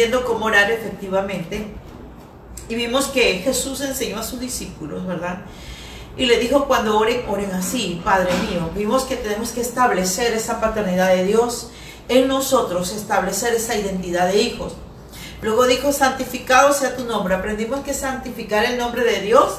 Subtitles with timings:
[0.00, 1.66] viendo cómo orar efectivamente
[2.68, 5.40] y vimos que Jesús enseñó a sus discípulos, ¿verdad?
[6.16, 8.70] Y le dijo cuando oren, oren así, Padre mío.
[8.76, 11.70] Vimos que tenemos que establecer esa paternidad de Dios
[12.08, 14.74] en nosotros, establecer esa identidad de hijos.
[15.42, 17.34] Luego dijo, santificado sea tu nombre.
[17.34, 19.58] Aprendimos que santificar el nombre de Dios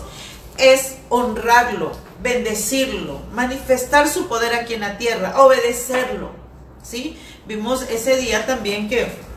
[0.57, 1.91] es honrarlo,
[2.23, 6.29] bendecirlo, manifestar su poder aquí en la tierra, obedecerlo.
[6.81, 7.19] ¿Sí?
[7.45, 9.27] Vimos ese día también que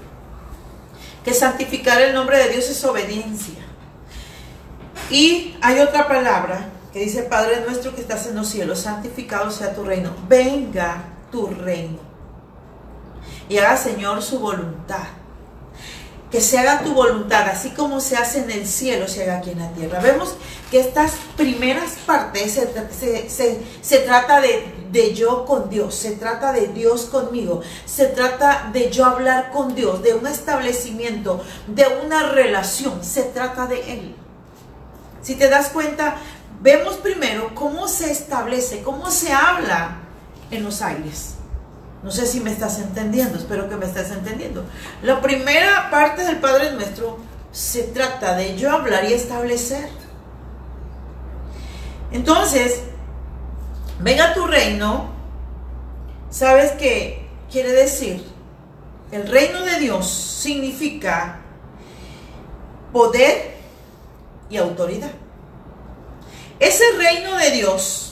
[1.25, 3.55] que santificar el nombre de Dios es obediencia.
[5.10, 9.74] Y hay otra palabra que dice, Padre nuestro que estás en los cielos, santificado sea
[9.74, 11.98] tu reino, venga tu reino.
[13.48, 15.06] Y haga, Señor, su voluntad.
[16.32, 19.50] Que se haga tu voluntad, así como se hace en el cielo, se haga aquí
[19.50, 20.00] en la tierra.
[20.00, 20.34] Vemos
[20.70, 22.58] que estas primeras partes
[22.98, 28.70] se, se trata de de yo con Dios, se trata de Dios conmigo, se trata
[28.72, 34.14] de yo hablar con Dios, de un establecimiento, de una relación, se trata de Él.
[35.22, 36.17] Si te das cuenta,
[36.61, 39.96] vemos primero cómo se establece, cómo se habla
[40.50, 41.36] en los aires.
[42.03, 44.64] No sé si me estás entendiendo, espero que me estés entendiendo.
[45.03, 47.19] La primera parte del Padre Nuestro
[47.53, 49.89] se trata de yo hablar y establecer.
[52.11, 52.80] Entonces,
[54.00, 55.11] venga tu reino,
[56.30, 58.25] ¿sabes qué quiere decir?
[59.12, 61.41] El reino de Dios significa
[62.92, 63.55] poder
[64.50, 65.11] y autoridad.
[66.58, 68.11] Ese reino de Dios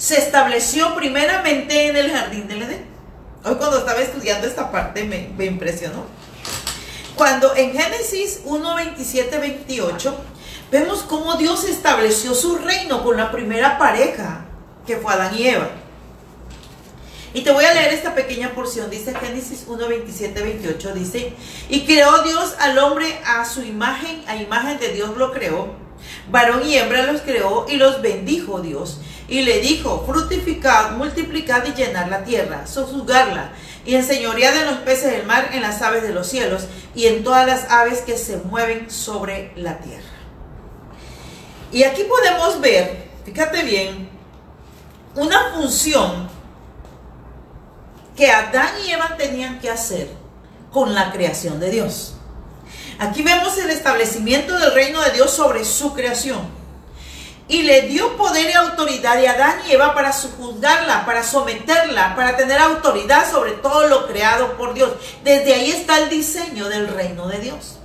[0.00, 2.86] se estableció primeramente en el jardín del Edén.
[3.44, 6.06] Hoy cuando estaba estudiando esta parte me, impresionó.
[7.16, 10.16] Cuando en Génesis 1, 27, 28
[10.72, 14.46] vemos cómo Dios estableció su reino con la primera pareja
[14.86, 15.68] que fue Adán y Eva.
[17.34, 21.34] Y te voy a leer esta pequeña porción, dice Génesis 1, 27, 28, dice,
[21.68, 25.74] y creó Dios al hombre a su imagen, a imagen de Dios lo creó,
[26.30, 29.00] varón y hembra los creó y los bendijo Dios,
[29.30, 33.52] y le dijo, fructificad, multiplicad y llenar la tierra, sojuzgarla,
[33.86, 36.64] y enseñoread en los peces del mar, en las aves de los cielos,
[36.96, 40.02] y en todas las aves que se mueven sobre la tierra.
[41.70, 44.10] Y aquí podemos ver, fíjate bien,
[45.14, 46.28] una función
[48.16, 50.08] que Adán y Eva tenían que hacer
[50.72, 52.16] con la creación de Dios.
[52.98, 56.59] Aquí vemos el establecimiento del reino de Dios sobre su creación.
[57.50, 62.36] Y le dio poder y autoridad a Adán y Eva para juzgarla, para someterla, para
[62.36, 64.92] tener autoridad sobre todo lo creado por Dios.
[65.22, 67.78] Desde ahí está el diseño del reino de Dios.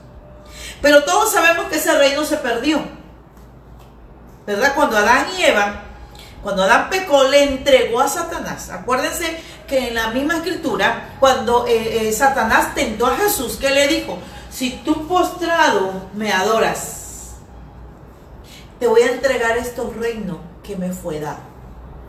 [0.82, 2.80] Pero todos sabemos que ese reino se perdió.
[4.46, 4.74] ¿Verdad?
[4.76, 5.86] Cuando Adán y Eva
[6.46, 8.70] cuando Adán pecó, le entregó a Satanás.
[8.70, 13.88] Acuérdense que en la misma escritura, cuando eh, eh, Satanás tentó a Jesús, ¿qué le
[13.88, 14.20] dijo?
[14.52, 16.95] Si tú postrado me adoras,
[18.80, 21.40] te voy a entregar estos reinos que me fue dado.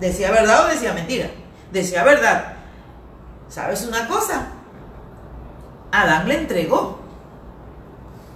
[0.01, 1.31] ¿Decía verdad o decía mentira?
[1.73, 2.55] Decía verdad.
[3.49, 4.49] ¿Sabes una cosa?
[5.93, 7.01] Adán le entregó.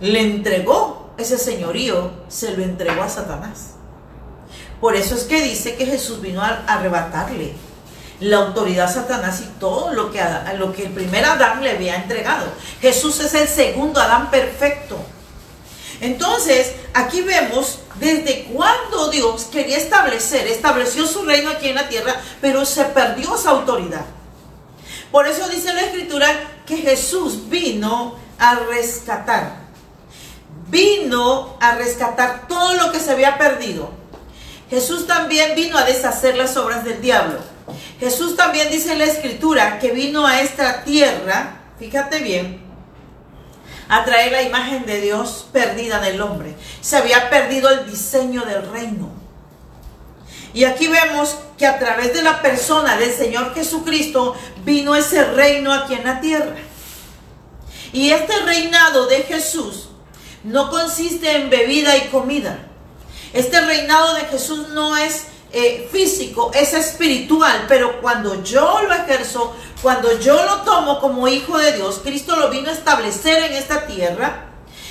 [0.01, 3.75] Le entregó ese señorío, se lo entregó a Satanás.
[4.81, 7.53] Por eso es que dice que Jesús vino a arrebatarle
[8.21, 10.23] la autoridad a Satanás y todo lo que,
[10.59, 12.47] lo que el primer Adán le había entregado.
[12.81, 14.97] Jesús es el segundo Adán perfecto.
[16.01, 22.17] Entonces, aquí vemos desde cuando Dios quería establecer, estableció su reino aquí en la tierra,
[22.41, 24.07] pero se perdió esa autoridad.
[25.13, 26.29] Por eso dice la escritura
[26.67, 29.61] que Jesús vino a rescatar.
[30.69, 33.91] Vino a rescatar todo lo que se había perdido.
[34.71, 37.41] Jesús también vino a deshacer las obras del diablo.
[37.99, 42.70] Jesús también dice en la escritura que vino a esta tierra, fíjate bien,
[43.91, 46.55] a traer la imagen de Dios perdida del hombre.
[46.81, 49.11] Se había perdido el diseño del reino.
[50.55, 54.35] Y aquí vemos que a través de la persona del Señor Jesucristo
[54.65, 56.57] vino ese reino aquí en la tierra.
[57.93, 59.91] Y este reinado de Jesús
[60.45, 62.71] no consiste en bebida y comida
[63.33, 69.55] este reinado de Jesús no es eh, físico, es espiritual, pero cuando yo lo ejerzo,
[69.83, 73.87] cuando yo lo tomo como hijo de Dios, Cristo lo vino a establecer en esta
[73.87, 74.47] tierra.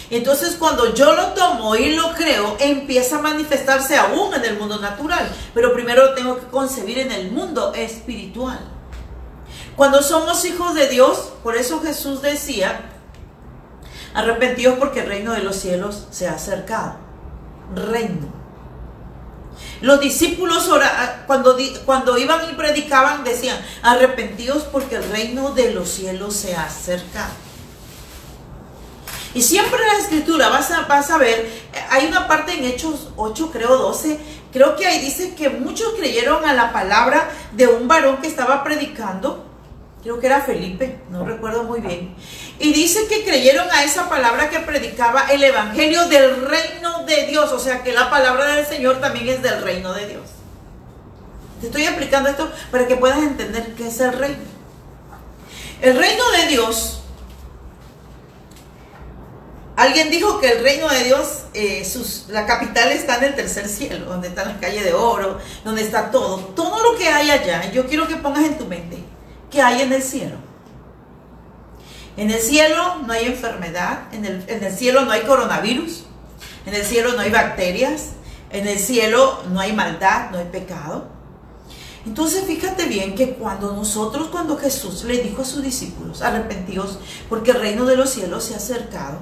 [0.09, 4.79] Entonces cuando yo lo tomo y lo creo, empieza a manifestarse aún en el mundo
[4.79, 8.59] natural, pero primero lo tengo que concebir en el mundo espiritual.
[9.75, 12.89] Cuando somos hijos de Dios, por eso Jesús decía,
[14.13, 17.09] arrepentidos porque el reino de los cielos se ha acercado
[17.75, 18.38] reino.
[19.81, 20.69] Los discípulos
[21.25, 26.65] cuando, cuando iban y predicaban decían, arrepentidos porque el reino de los cielos se ha
[26.65, 27.31] acercado.
[29.33, 31.49] Y siempre en la escritura vas a, vas a ver,
[31.91, 34.19] hay una parte en Hechos 8, creo 12,
[34.51, 38.63] creo que ahí dice que muchos creyeron a la palabra de un varón que estaba
[38.63, 39.45] predicando,
[40.01, 42.15] creo que era Felipe, no recuerdo muy bien.
[42.59, 47.51] Y dice que creyeron a esa palabra que predicaba el evangelio del reino de Dios,
[47.51, 50.29] o sea que la palabra del Señor también es del reino de Dios.
[51.61, 54.43] Te estoy explicando esto para que puedas entender qué es el reino.
[55.81, 56.99] El reino de Dios
[59.79, 63.65] Alguien dijo que el reino de Dios, eh, sus, la capital está en el tercer
[63.65, 66.37] cielo, donde están las calles de oro, donde está todo.
[66.53, 68.97] Todo lo que hay allá, yo quiero que pongas en tu mente,
[69.49, 70.35] que hay en el cielo.
[72.17, 76.05] En el cielo no hay enfermedad, en el, en el cielo no hay coronavirus,
[76.65, 78.09] en el cielo no hay bacterias,
[78.49, 81.07] en el cielo no hay maldad, no hay pecado.
[82.05, 86.99] Entonces fíjate bien que cuando nosotros, cuando Jesús le dijo a sus discípulos, arrepentidos,
[87.29, 89.19] porque el reino de los cielos se ha acercado,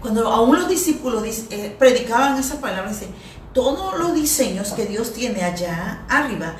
[0.00, 3.08] cuando aún los discípulos eh, predicaban esa palabra, dice,
[3.52, 6.54] todos los diseños que Dios tiene allá arriba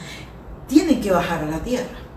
[0.66, 2.09] tienen que bajar a la tierra.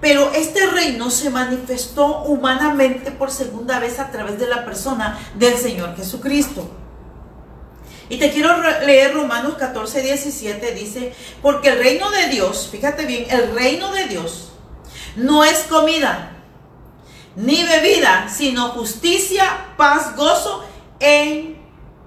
[0.00, 5.56] Pero este reino se manifestó humanamente por segunda vez a través de la persona del
[5.56, 6.70] Señor Jesucristo.
[8.08, 13.26] Y te quiero leer Romanos 14, 17, dice, porque el reino de Dios, fíjate bien,
[13.30, 14.48] el reino de Dios
[15.16, 16.32] no es comida
[17.36, 20.64] ni bebida, sino justicia, paz, gozo
[20.98, 21.60] en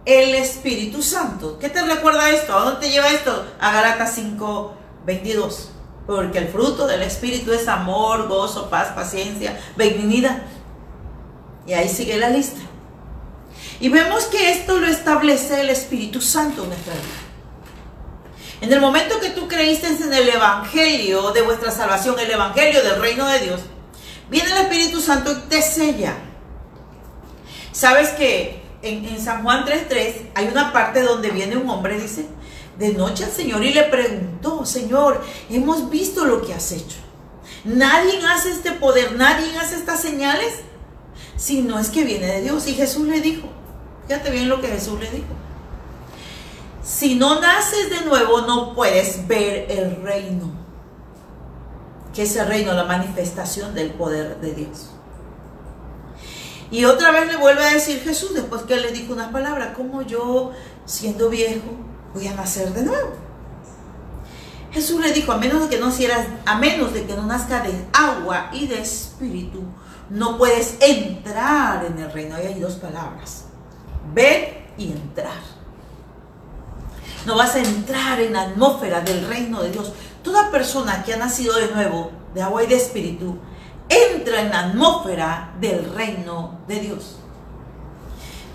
[0.05, 1.57] el Espíritu Santo.
[1.59, 2.57] ¿Qué te recuerda esto?
[2.57, 3.45] ¿A dónde te lleva esto?
[3.59, 4.75] A Galatas 5,
[5.05, 5.69] 22.
[6.05, 10.43] Porque el fruto del Espíritu es amor, gozo, paz, paciencia, benignidad.
[11.65, 12.59] Y ahí sigue la lista.
[13.79, 17.03] Y vemos que esto lo establece el Espíritu Santo en nuestra vida.
[18.61, 23.01] En el momento que tú creíste en el Evangelio de vuestra salvación, el Evangelio del
[23.01, 23.61] reino de Dios,
[24.33, 26.15] Viene el Espíritu Santo y te sella.
[27.71, 32.25] ¿Sabes que en, San Juan 3.3 hay una parte donde viene un hombre, dice,
[32.77, 36.97] de noche al Señor y le preguntó, Señor, hemos visto lo que has hecho.
[37.63, 40.53] Nadie hace este poder, nadie hace estas señales,
[41.37, 42.67] si no es que viene de Dios.
[42.67, 43.47] Y Jesús le dijo,
[44.07, 45.33] fíjate bien lo que Jesús le dijo.
[46.83, 50.63] Si no naces de nuevo, no puedes ver el reino
[52.13, 54.89] que es el reino, la manifestación del poder de Dios.
[56.71, 59.75] Y otra vez le vuelve a decir Jesús, después que él le dijo unas palabras,
[59.75, 60.51] como yo,
[60.85, 61.61] siendo viejo,
[62.13, 63.11] voy a nacer de nuevo.
[64.71, 65.91] Jesús le dijo, a menos de que no
[66.45, 69.63] a menos de que no nazca de agua y de espíritu,
[70.09, 72.35] no puedes entrar en el reino.
[72.35, 73.45] Ahí hay dos palabras,
[74.13, 75.41] ver y entrar.
[77.25, 79.93] No vas a entrar en la atmósfera del reino de Dios.
[80.23, 83.37] Toda persona que ha nacido de nuevo, de agua y de espíritu,
[83.87, 87.19] entra en la atmósfera del reino de Dios.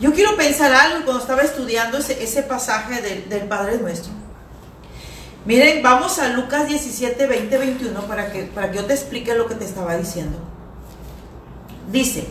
[0.01, 4.13] Yo quiero pensar algo cuando estaba estudiando ese, pasaje del, del, Padre Nuestro.
[5.45, 9.49] Miren, vamos a Lucas 17, 20, 21 para que, para que yo te explique lo
[9.49, 10.39] que te estaba diciendo.
[11.91, 12.29] Dice,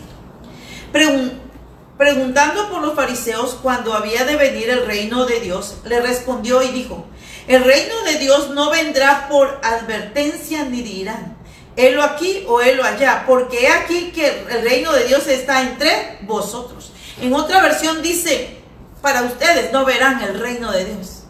[1.98, 6.70] preguntando por los fariseos cuando había de venir el reino de Dios, le respondió y
[6.70, 7.06] dijo,
[7.48, 11.36] el reino de Dios no vendrá por advertencia ni dirán,
[11.76, 16.94] helo aquí o helo allá, porque aquí que el reino de Dios está entre vosotros.
[17.20, 18.60] En otra versión dice,
[19.02, 21.24] para ustedes no verán el reino de Dios.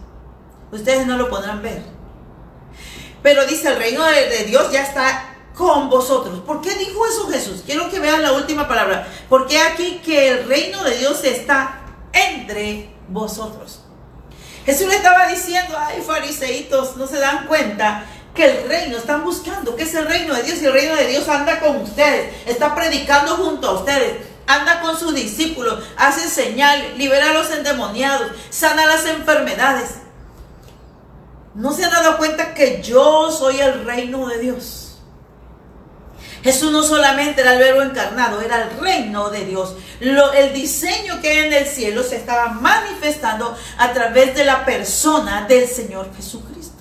[0.71, 1.81] Ustedes no lo podrán ver.
[3.23, 6.41] Pero dice, el reino de, Dios ya está con vosotros.
[6.41, 7.63] ¿Por qué dijo eso Jesús?
[7.65, 9.07] Quiero que vean la última palabra.
[9.29, 11.81] Porque aquí que el reino de Dios está
[12.13, 13.81] entre vosotros.
[14.65, 19.75] Jesús le estaba diciendo, ay fariseitos, no se dan cuenta que el reino, están buscando,
[19.75, 22.75] que es el reino de Dios y el reino de Dios anda con ustedes, está
[22.75, 24.17] predicando junto a ustedes,
[24.47, 29.89] anda con sus discípulos, hace señal, libera a los endemoniados, sana las enfermedades.
[31.53, 34.87] ¿No se han dado cuenta que yo soy el reino de Dios?
[36.43, 39.75] Jesús no solamente era el verbo encarnado, era el reino de Dios.
[39.99, 45.45] el diseño que hay en el cielo se estaba manifestando a través de la persona
[45.47, 46.75] del Señor Jesucristo.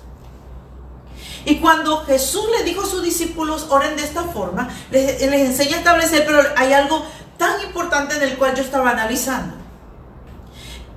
[1.47, 5.79] Y cuando Jesús le dijo a sus discípulos, oren de esta forma, les enseña a
[5.79, 7.07] establecer, pero hay algo
[7.37, 9.55] tan importante en el cual yo estaba analizando.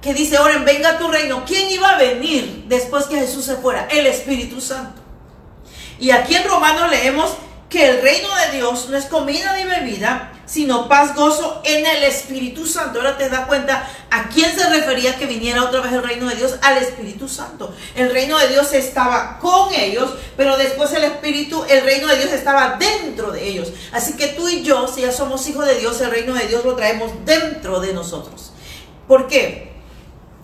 [0.01, 1.43] Que dice, oren, venga tu reino.
[1.45, 3.87] ¿Quién iba a venir después que Jesús se fuera?
[3.89, 5.01] El Espíritu Santo.
[5.99, 7.35] Y aquí en Romanos leemos
[7.69, 12.03] que el reino de Dios no es comida ni bebida, sino paz, gozo en el
[12.03, 12.99] Espíritu Santo.
[12.99, 16.35] Ahora te das cuenta a quién se refería que viniera otra vez el reino de
[16.35, 17.71] Dios, al Espíritu Santo.
[17.95, 22.31] El reino de Dios estaba con ellos, pero después el Espíritu, el reino de Dios
[22.33, 23.71] estaba dentro de ellos.
[23.91, 26.65] Así que tú y yo, si ya somos hijos de Dios, el reino de Dios
[26.65, 28.51] lo traemos dentro de nosotros.
[29.07, 29.78] ¿Por qué?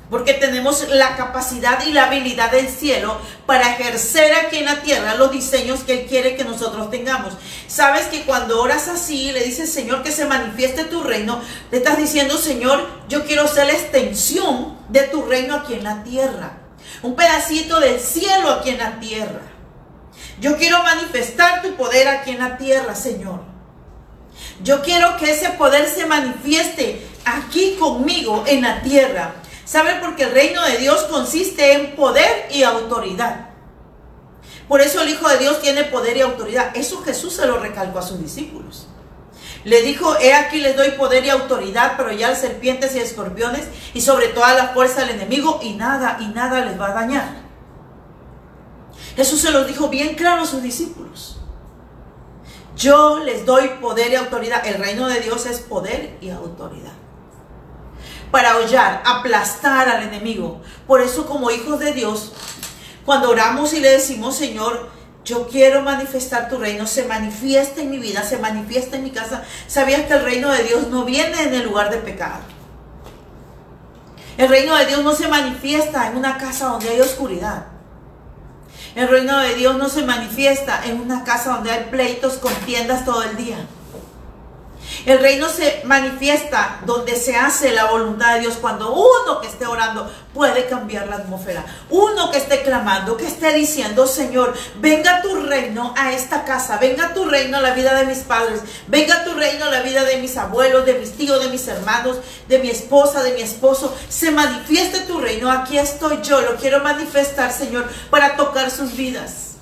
[0.09, 5.15] Porque tenemos la capacidad y la habilidad del cielo para ejercer aquí en la tierra
[5.15, 7.33] los diseños que Él quiere que nosotros tengamos.
[7.67, 11.97] Sabes que cuando oras así, le dices, Señor, que se manifieste tu reino, le estás
[11.97, 16.59] diciendo, Señor, yo quiero ser la extensión de tu reino aquí en la tierra.
[17.01, 19.41] Un pedacito del cielo aquí en la tierra.
[20.39, 23.41] Yo quiero manifestar tu poder aquí en la tierra, Señor.
[24.63, 29.35] Yo quiero que ese poder se manifieste aquí conmigo en la tierra.
[29.65, 29.95] ¿Sabe?
[29.99, 33.49] Porque el reino de Dios consiste en poder y autoridad.
[34.67, 36.71] Por eso el Hijo de Dios tiene poder y autoridad.
[36.75, 38.87] Eso Jesús se lo recalcó a sus discípulos.
[39.63, 43.63] Le dijo, he aquí les doy poder y autoridad, pero ya serpientes y escorpiones
[43.95, 47.45] y sobre toda la fuerza del enemigo y nada, y nada les va a dañar.
[49.15, 51.39] Jesús se lo dijo bien claro a sus discípulos.
[52.77, 54.65] Yo les doy poder y autoridad.
[54.67, 57.04] El reino de Dios es poder y autoridad
[58.31, 60.61] para hollar, aplastar al enemigo.
[60.87, 62.33] Por eso como hijos de Dios,
[63.05, 64.89] cuando oramos y le decimos, Señor,
[65.23, 69.43] yo quiero manifestar tu reino, se manifiesta en mi vida, se manifiesta en mi casa.
[69.67, 72.39] ¿Sabías que el reino de Dios no viene en el lugar de pecado?
[74.37, 77.65] El reino de Dios no se manifiesta en una casa donde hay oscuridad.
[78.93, 83.23] El reino de Dios no se manifiesta en una casa donde hay pleitos, contiendas todo
[83.23, 83.57] el día.
[85.05, 89.67] El reino se manifiesta donde se hace la voluntad de Dios cuando uno que esté
[89.67, 91.63] orando puede cambiar la atmósfera.
[91.91, 97.13] Uno que esté clamando, que esté diciendo, Señor, venga tu reino a esta casa, venga
[97.13, 100.17] tu reino a la vida de mis padres, venga tu reino a la vida de
[100.17, 103.95] mis abuelos, de mis tíos, de mis hermanos, de mi esposa, de mi esposo.
[104.09, 109.54] Se manifieste tu reino, aquí estoy yo, lo quiero manifestar, Señor, para tocar sus vidas.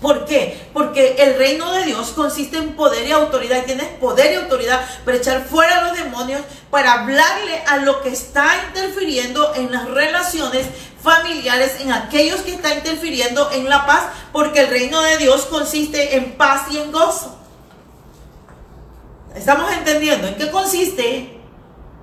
[0.00, 0.58] ¿Por qué?
[0.72, 3.64] Porque el reino de Dios consiste en poder y autoridad.
[3.64, 6.40] Tienes poder y autoridad para echar fuera a los demonios,
[6.70, 10.66] para hablarle a lo que está interfiriendo en las relaciones
[11.02, 16.16] familiares, en aquellos que están interfiriendo en la paz, porque el reino de Dios consiste
[16.16, 17.36] en paz y en gozo.
[19.34, 21.40] ¿Estamos entendiendo en qué consiste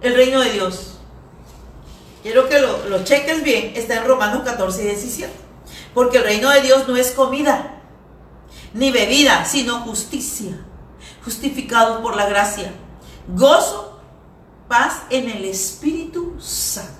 [0.01, 0.99] el reino de Dios?
[2.21, 5.33] Quiero que lo, lo cheques bien, está en Romanos 14 y 17.
[5.93, 7.76] Porque el reino de Dios no es comida
[8.77, 10.51] ni bebida, sino justicia,
[11.25, 12.71] justificados por la gracia,
[13.27, 13.99] gozo,
[14.67, 16.93] paz en el Espíritu Santo.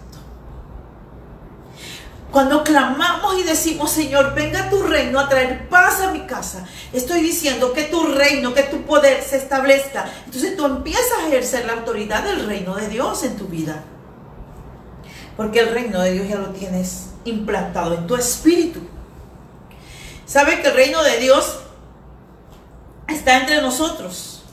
[2.32, 7.22] Cuando clamamos y decimos, Señor, venga tu reino a traer paz a mi casa, estoy
[7.22, 10.10] diciendo que tu reino, que tu poder se establezca.
[10.26, 13.84] Entonces tú empiezas a ejercer la autoridad del reino de Dios en tu vida.
[15.38, 18.82] Porque el reino de Dios ya lo tienes implantado en tu espíritu.
[20.26, 21.60] ¿Sabe que el reino de Dios
[23.08, 24.44] está entre nosotros.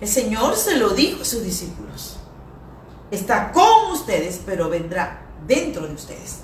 [0.00, 2.16] El Señor se lo dijo a sus discípulos.
[3.10, 6.40] Está con ustedes, pero vendrá dentro de ustedes.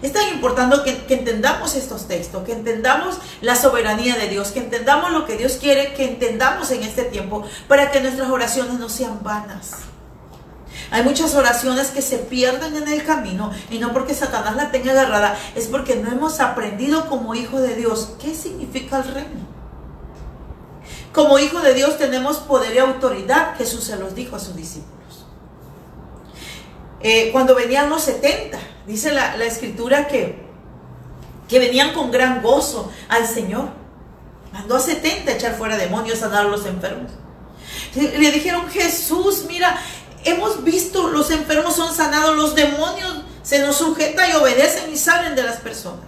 [0.00, 5.10] Es tan importante que, entendamos estos textos, que entendamos la soberanía de Dios, que entendamos
[5.10, 9.22] lo que Dios quiere que entendamos en este tiempo para que nuestras oraciones no sean
[9.22, 9.72] vanas.
[10.90, 14.92] Hay muchas oraciones que se pierden en el camino y no porque Satanás la tenga
[14.92, 19.57] agarrada, es porque no hemos aprendido como hijo de Dios qué significa el reino.
[21.18, 23.56] Como hijo de Dios tenemos poder y autoridad.
[23.56, 25.26] Jesús se los dijo a sus discípulos.
[27.00, 28.56] Eh, cuando venían los 70,
[28.86, 30.46] dice la, escritura que,
[31.48, 33.70] que venían con gran gozo al Señor.
[34.52, 37.10] Mandó a 70 a echar fuera demonios, a sanar a los enfermos.
[37.96, 39.76] Le dijeron, Jesús, mira,
[40.22, 45.34] hemos visto los enfermos son sanados, los demonios se nos sujetan y obedecen y salen
[45.34, 46.06] de las personas.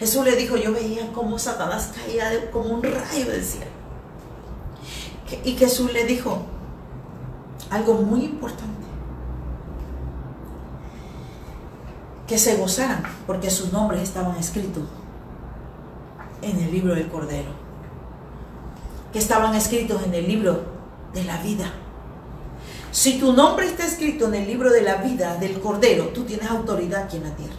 [0.00, 3.79] Jesús le dijo, yo veía cómo Satanás caía como un rayo del cielo.
[5.44, 6.42] Y Jesús le dijo
[7.70, 8.68] algo muy importante.
[12.26, 14.84] Que se gozaran porque sus nombres estaban escritos
[16.42, 17.50] en el libro del Cordero.
[19.12, 20.62] Que estaban escritos en el libro
[21.12, 21.72] de la vida.
[22.92, 26.50] Si tu nombre está escrito en el libro de la vida del Cordero, tú tienes
[26.50, 27.54] autoridad aquí en la tierra.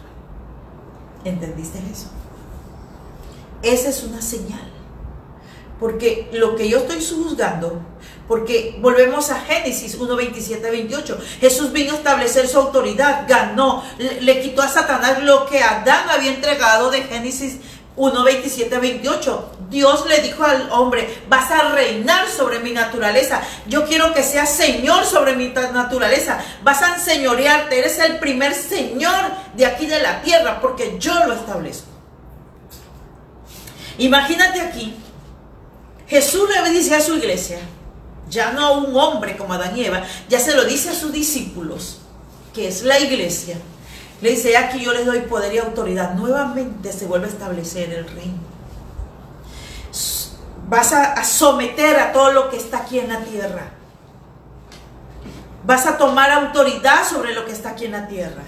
[1.24, 2.08] ¿Entendiste eso?
[3.62, 4.71] Esa es una señal
[5.82, 7.82] porque lo que yo estoy juzgando,
[8.28, 14.40] porque volvemos a Génesis 1, 27, 28, Jesús vino a establecer su autoridad, ganó, le,
[14.40, 17.56] quitó a Satanás lo que Adán había entregado de Génesis
[17.96, 19.56] 1, 27, 28.
[19.70, 23.42] Dios le dijo al hombre, vas a reinar sobre mi naturaleza.
[23.66, 26.38] Yo quiero que seas Señor sobre mi naturaleza.
[26.62, 27.80] Vas a enseñorearte.
[27.80, 31.88] Eres el primer Señor de aquí de la tierra porque yo lo establezco.
[33.98, 34.96] Imagínate aquí,
[36.12, 37.58] Jesús le dice a su iglesia,
[38.28, 41.10] ya no a un hombre como Adán y Eva, ya se lo dice a sus
[41.10, 42.02] discípulos,
[42.52, 43.56] que es la iglesia.
[44.20, 46.12] Le dice, aquí yo les doy poder y autoridad.
[46.12, 48.40] Nuevamente se vuelve a establecer el reino
[50.68, 53.70] Vas a, someter a todo lo que está aquí en la tierra.
[55.64, 58.42] Vas a tomar autoridad sobre lo que está aquí en la tierra.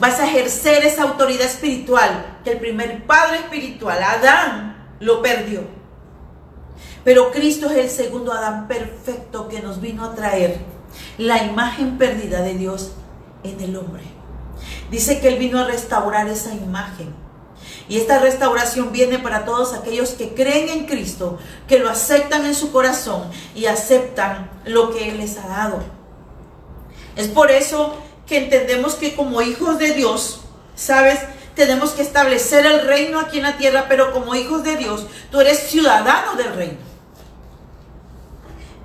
[0.00, 5.81] Vas a ejercer esa autoridad espiritual que el primer padre espiritual, Adán, lo perdió.
[7.04, 10.58] Pero Cristo es el segundo Adán perfecto que nos vino a traer
[11.18, 12.92] la imagen perdida de Dios
[13.42, 14.02] en el hombre.
[14.90, 17.12] Dice que Él vino a restaurar esa imagen.
[17.88, 22.54] Y esta restauración viene para todos aquellos que creen en Cristo, que lo aceptan en
[22.54, 25.82] su corazón y aceptan lo que Él les ha dado.
[27.16, 30.42] Es por eso que entendemos que como hijos de Dios,
[30.76, 31.18] ¿sabes?
[31.54, 35.40] Tenemos que establecer el reino aquí en la tierra, pero como hijos de Dios, tú
[35.40, 36.91] eres ciudadano del reino.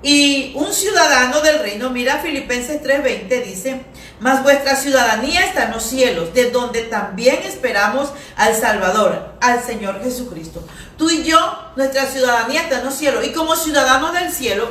[0.02, 3.80] Y un ciudadano del reino, mira Filipenses 3:20, dice,
[4.20, 10.02] mas vuestra ciudadanía está en los cielos, de donde también esperamos al Salvador, al Señor
[10.02, 10.62] Jesucristo.
[10.96, 11.38] Tú y yo,
[11.76, 13.26] nuestra ciudadanía está en los cielos.
[13.26, 14.68] Y como ciudadanos del cielo,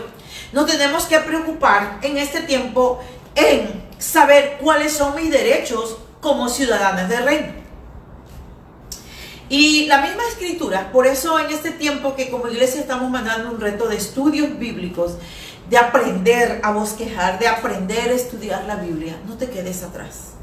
[0.53, 3.03] nos tenemos que preocupar en este tiempo
[3.35, 7.56] en saber cuáles son mis derechos como ciudadanos del reino.
[9.49, 13.61] Y la misma escritura, por eso en este tiempo que como iglesia estamos mandando un
[13.61, 15.13] reto de estudios bíblicos,
[15.69, 20.33] de aprender a bosquejar, de aprender a estudiar la Biblia, no te quedes atrás,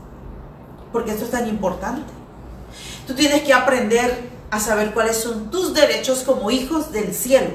[0.93, 2.13] porque esto es tan importante.
[3.07, 7.51] Tú tienes que aprender a saber cuáles son tus derechos como hijos del cielo,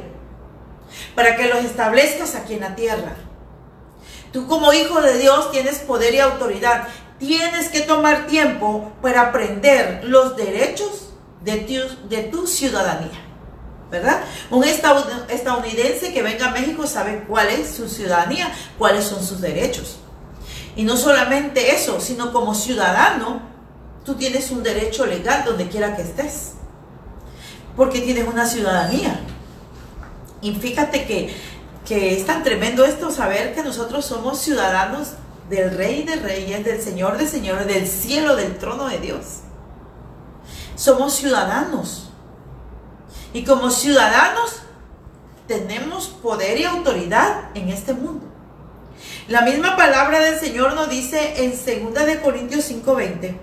[1.15, 3.15] para que los establezcas aquí en la tierra.
[4.31, 6.87] Tú como hijo de Dios tienes poder y autoridad.
[7.17, 11.08] Tienes que tomar tiempo para aprender los derechos
[11.43, 13.25] de tu, de tu ciudadanía.
[13.91, 14.21] ¿Verdad?
[14.51, 19.97] Un estadounidense que venga a México sabe cuál es su ciudadanía, cuáles son sus derechos.
[20.75, 23.41] Y no solamente eso, sino como ciudadano,
[24.05, 26.53] tú tienes un derecho legal donde quiera que estés.
[27.75, 29.21] Porque tienes una ciudadanía.
[30.41, 31.35] Y fíjate que,
[31.83, 35.13] que es tan tremendo esto, saber que nosotros somos ciudadanos
[35.49, 39.39] del Rey de Reyes, del Señor de Señores, del cielo, del trono de Dios.
[40.79, 42.05] Somos ciudadanos.
[43.33, 44.61] Y como ciudadanos
[45.45, 48.25] tenemos poder y autoridad en este mundo.
[49.27, 53.37] La misma palabra del Señor nos dice en 2 de Corintios 5:20.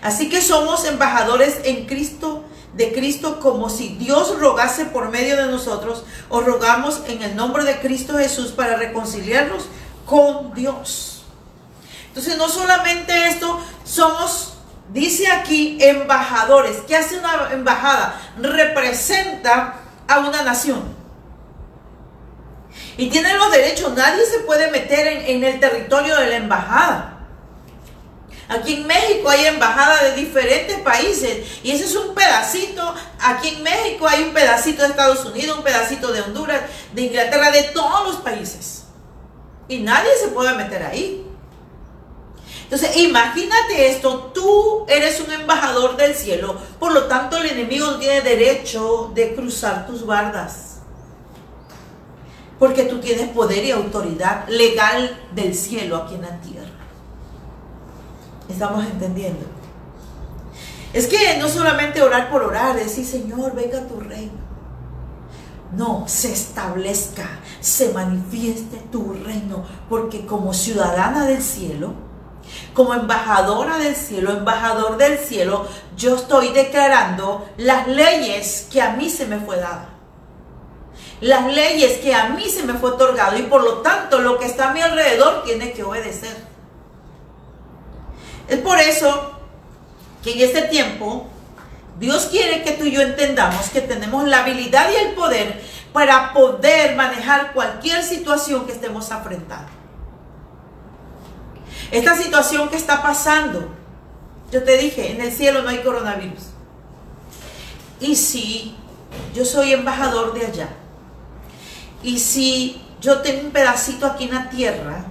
[0.00, 5.48] Así que somos embajadores en Cristo, de Cristo, como si Dios rogase por medio de
[5.48, 9.66] nosotros, o rogamos en el nombre de Cristo Jesús para reconciliarnos
[10.06, 11.24] con Dios.
[12.08, 14.53] Entonces, no solamente esto, somos
[14.94, 16.76] Dice aquí embajadores.
[16.86, 18.14] ¿Qué hace una embajada?
[18.38, 19.74] Representa
[20.06, 20.94] a una nación.
[22.96, 23.92] Y tiene los derechos.
[23.94, 27.26] Nadie se puede meter en, el territorio de la embajada.
[28.48, 32.94] Aquí en México hay embajadas de diferentes países y ese es un pedacito.
[33.20, 36.60] Aquí en México hay un pedacito de Estados Unidos, un pedacito de Honduras,
[36.92, 38.84] de Inglaterra, de todos los países.
[39.66, 41.23] Y nadie se puede meter ahí.
[42.64, 48.22] Entonces, imagínate esto, tú eres un embajador del cielo, por lo tanto el enemigo tiene
[48.22, 50.78] derecho de cruzar tus bardas.
[52.58, 56.70] Porque tú tienes poder y autoridad legal del cielo aquí en la tierra.
[58.48, 59.46] ¿Estamos entendiendo?
[60.92, 64.44] Es que no solamente orar por orar, decir, Señor, venga tu reino.
[65.72, 67.28] No, se establezca,
[67.60, 71.94] se manifieste tu reino, porque como ciudadana del cielo,
[72.72, 79.08] como embajadora del cielo, embajador del cielo, yo estoy declarando las leyes que a mí
[79.08, 79.90] se me fue dada.
[81.20, 84.46] Las leyes que a mí se me fue otorgado y por lo tanto lo que
[84.46, 86.36] está a mi alrededor tiene que obedecer.
[88.48, 89.32] Es por eso
[90.22, 91.28] que en este tiempo
[91.98, 96.32] Dios quiere que tú y yo entendamos que tenemos la habilidad y el poder para
[96.32, 99.73] poder manejar cualquier situación que estemos enfrentando.
[101.94, 103.68] Esta situación que está pasando,
[104.50, 106.46] yo te dije, en el cielo no hay coronavirus.
[108.00, 108.74] Y si
[109.32, 110.68] yo soy embajador de allá,
[112.02, 115.04] y si yo tengo un pedacito aquí en la tierra,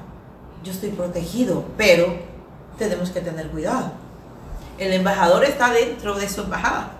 [0.61, 2.17] yo estoy protegido, pero
[2.77, 3.93] tenemos que tener cuidado.
[4.77, 6.91] El embajador está dentro de su embajada.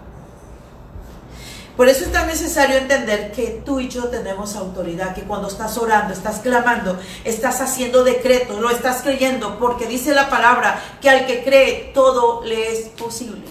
[1.75, 5.75] Por eso es tan necesario entender que tú y yo tenemos autoridad, que cuando estás
[5.77, 11.25] orando, estás clamando, estás haciendo decretos, lo estás creyendo, porque dice la palabra que al
[11.25, 13.41] que cree todo le es posible.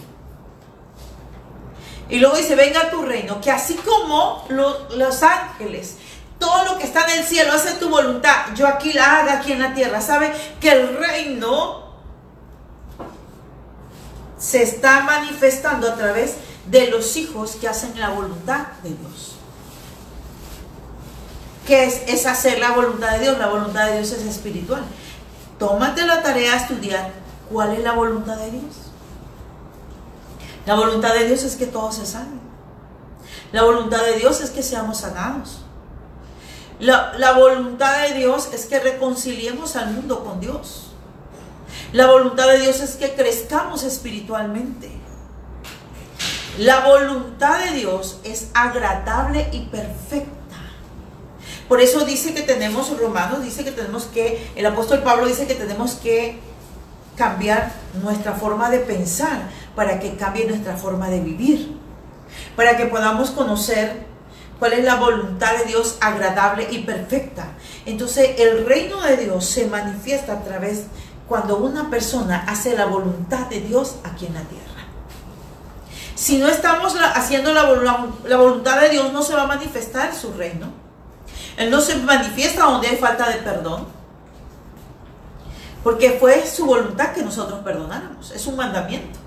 [2.09, 5.97] Y luego dice, venga a tu reino, que así como los ángeles,
[6.39, 9.53] todo lo que está en el cielo hace tu voluntad, yo aquí la haga aquí
[9.53, 10.01] en la tierra.
[10.01, 10.33] ¿Sabe?
[10.61, 11.83] Que el reino
[14.37, 19.37] se está manifestando a través de los hijos que hacen la voluntad de Dios.
[21.67, 23.39] ¿Qué es, es hacer la voluntad de Dios?
[23.39, 24.85] La voluntad de Dios es espiritual.
[25.59, 27.13] Tómate la tarea de estudiar
[27.51, 28.83] cuál es la voluntad de Dios.
[30.67, 32.41] La voluntad de Dios es que todos se salven.
[33.53, 35.61] La voluntad de Dios es que seamos sanados.
[36.79, 40.89] La, la, voluntad de Dios es que reconciliemos al mundo con Dios.
[41.93, 45.02] La voluntad de Dios es que crezcamos espiritualmente.
[46.59, 50.33] La voluntad de Dios es agradable y perfecta.
[51.67, 55.55] Por eso dice que tenemos, Romanos dice que tenemos que, el apóstol Pablo dice que
[55.55, 56.39] tenemos que
[57.17, 61.75] cambiar nuestra forma de pensar para que cambie nuestra forma de vivir,
[62.55, 64.05] para que podamos conocer
[64.59, 67.47] cuál es la voluntad de Dios agradable y perfecta.
[67.87, 70.85] Entonces el reino de Dios se manifiesta a través
[71.27, 74.72] cuando una persona hace la voluntad de Dios aquí en la tierra.
[76.23, 77.65] Si no estamos haciendo la,
[78.37, 80.69] voluntad de Dios, no se va a manifestar su reino.
[81.57, 83.89] Él no se manifiesta donde hay falta de perdón.
[85.83, 88.31] Porque fue su voluntad que nosotros perdonáramos.
[88.31, 89.19] Es un mandamiento.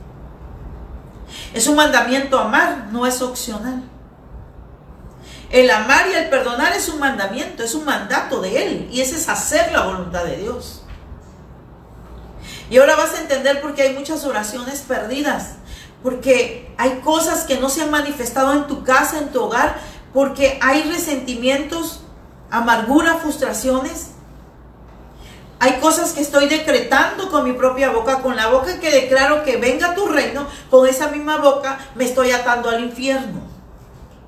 [1.53, 3.83] Es un mandamiento amar, no es opcional.
[5.49, 8.89] El amar y el perdonar es un mandamiento, es un mandato de Él.
[8.89, 10.85] Y ese es hacer la voluntad de Dios.
[12.69, 15.55] Y ahora vas a entender por qué hay muchas oraciones perdidas.
[16.05, 19.75] Porque hay cosas que no se han manifestado en tu casa, en tu hogar.
[20.13, 22.01] Porque hay resentimientos,
[22.51, 24.11] amargura, frustraciones.
[25.57, 29.57] Hay cosas que estoy decretando con mi propia boca, con la boca que declaro que
[29.57, 33.41] venga tu reino, con esa misma boca me estoy atando al infierno.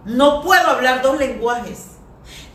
[0.04, 1.90] No puedo hablar dos lenguajes.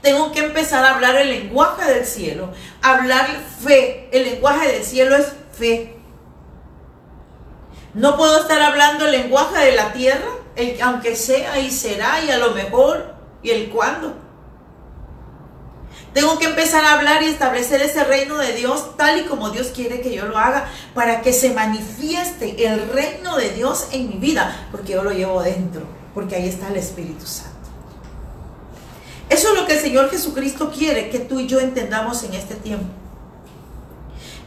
[0.00, 2.50] Tengo que empezar a hablar el lenguaje del cielo,
[2.82, 3.28] hablar
[3.64, 4.08] fe.
[4.10, 6.01] El lenguaje del cielo es fe.
[7.94, 12.30] No puedo estar hablando el lenguaje de la tierra, el, aunque sea y será y
[12.30, 14.14] a lo mejor y el cuándo.
[16.14, 19.68] Tengo que empezar a hablar y establecer ese reino de Dios tal y como Dios
[19.74, 24.16] quiere que yo lo haga para que se manifieste el reino de Dios en mi
[24.16, 25.82] vida, porque yo lo llevo dentro,
[26.14, 27.50] porque ahí está el Espíritu Santo.
[29.28, 32.54] Eso es lo que el Señor Jesucristo quiere que tú y yo entendamos en este
[32.54, 32.92] tiempo.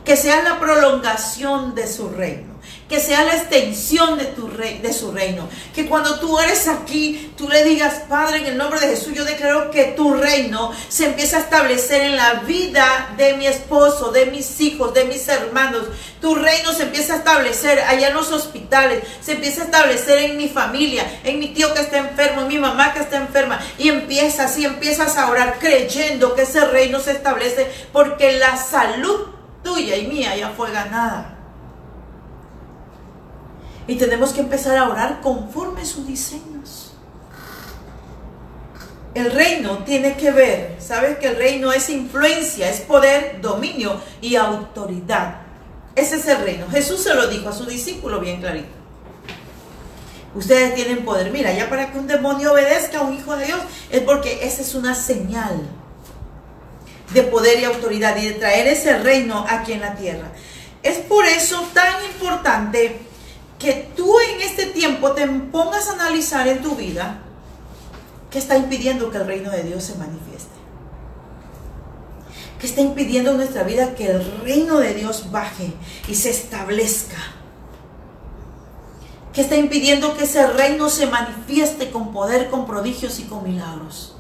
[0.04, 2.55] Que sea la prolongación de su reino
[2.88, 5.50] que sea la extensión de, tu rey, de su reino.
[5.74, 9.26] Que cuando tú eres aquí, tú le digas, Padre, en el nombre de Jesús, yo
[9.26, 14.28] declaro que tu reino se empieza a establecer en la vida de mi esposo, de
[14.28, 15.86] mis hijos, de mis hermanos.
[16.22, 20.38] Tu reino se empieza a establecer allá en los hospitales, se empieza a establecer en
[20.38, 23.60] mi familia, en mi tío que está enfermo, en mi mamá que está enferma.
[23.80, 29.30] Y empiezas y empiezas a orar creyendo que ese reino se establece porque la salud
[29.64, 31.35] tuya y mía ya fue ganada.
[33.88, 36.92] Y tenemos que empezar a orar conforme sus diseños.
[39.14, 44.36] El reino tiene que ver, ¿sabes que el reino es influencia, es poder, dominio y
[44.36, 45.38] autoridad?
[45.96, 46.68] Ese es el reino.
[46.70, 48.68] Jesús se lo dijo a su discípulo bien clarito.
[50.36, 51.32] Ustedes tienen poder.
[51.32, 54.62] Mira, ya para que un demonio obedezca a un hijo de Dios es porque esa
[54.62, 55.62] es una señal
[57.14, 60.28] de poder y autoridad y de traer ese reino aquí en la tierra.
[60.84, 63.00] Es por eso tan importante
[63.66, 67.24] que tú en este tiempo te pongas a analizar en tu vida
[68.30, 70.54] qué está impidiendo que el reino de Dios se manifieste.
[72.60, 75.74] ¿Qué está impidiendo en nuestra vida que el reino de Dios baje
[76.08, 77.18] y se establezca?
[79.34, 84.16] ¿Qué está impidiendo que ese reino se manifieste con poder, con prodigios y con milagros?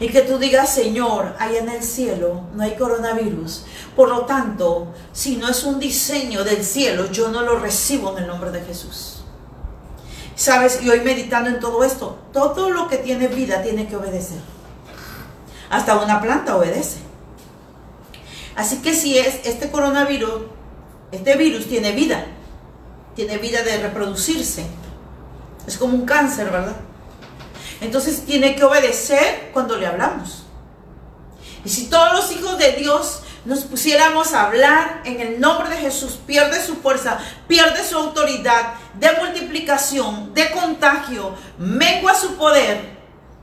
[0.00, 3.64] Y que tú digas, Señor, allá en el cielo no hay coronavirus.
[3.96, 8.24] Por lo tanto, si no es un diseño del cielo, yo no lo recibo en
[8.24, 9.22] el nombre de Jesús.
[10.34, 14.40] Sabes, y hoy meditando en todo esto, todo lo que tiene vida tiene que obedecer.
[15.68, 16.98] Hasta una planta obedece.
[18.56, 20.42] Así que si es este coronavirus,
[21.10, 22.26] este virus tiene vida,
[23.14, 24.66] tiene vida de reproducirse.
[25.66, 26.76] Es como un cáncer, ¿verdad?
[27.80, 30.44] Entonces tiene que obedecer cuando le hablamos.
[31.64, 35.76] Y si todos los hijos de Dios nos pusiéramos a hablar en el nombre de
[35.76, 42.98] Jesús, pierde su fuerza, pierde su autoridad de multiplicación, de contagio, mengua su poder,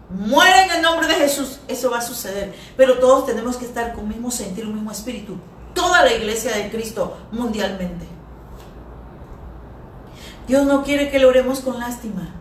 [0.09, 2.55] muere en el nombre de Jesús, eso va a suceder.
[2.77, 5.37] Pero todos tenemos que estar con el mismo sentir, el mismo espíritu.
[5.73, 8.07] Toda la iglesia de Cristo mundialmente.
[10.47, 12.35] Dios no quiere que le oremos con lástima.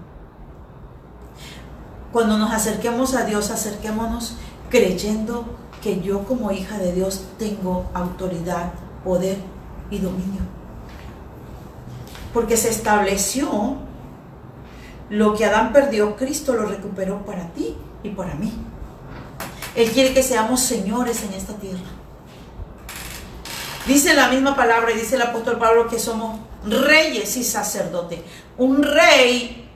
[2.12, 4.36] Cuando nos acerquemos a Dios, acerquémonos
[4.70, 5.44] creyendo
[5.82, 8.72] que yo como hija de Dios tengo autoridad,
[9.04, 9.38] poder
[9.90, 10.40] y dominio.
[12.32, 13.76] Porque se estableció
[15.10, 18.52] lo que Adán perdió, Cristo lo recuperó para ti y para mí.
[19.74, 21.78] Él quiere que seamos señores en esta tierra.
[23.86, 28.20] Dice la misma palabra y dice el apóstol Pablo que somos reyes y sacerdotes.
[28.58, 29.66] Un rey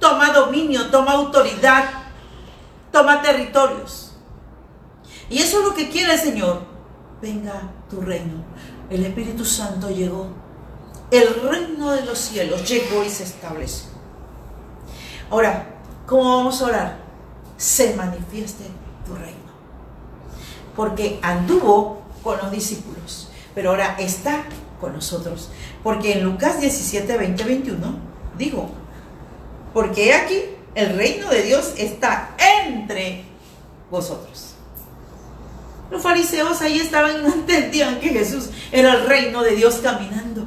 [0.00, 1.84] toma dominio, toma autoridad,
[2.90, 4.09] toma territorios.
[5.30, 6.62] Y eso es lo que quiere el Señor.
[7.22, 8.44] Venga tu reino.
[8.90, 10.26] El Espíritu Santo llegó.
[11.10, 13.90] El reino de los cielos llegó y se estableció.
[15.30, 16.98] Ahora, ¿cómo vamos a orar?
[17.56, 18.64] Se manifieste
[19.06, 19.38] tu reino.
[20.74, 24.44] Porque anduvo con los discípulos, pero ahora está
[24.80, 25.50] con nosotros.
[25.84, 27.98] Porque en Lucas 17, 20, 21
[28.36, 28.70] dijo,
[29.72, 30.42] porque aquí
[30.74, 33.24] el reino de Dios está entre
[33.90, 34.49] vosotros.
[35.90, 40.46] Los fariseos ahí estaban y no entendían que Jesús era el reino de Dios caminando.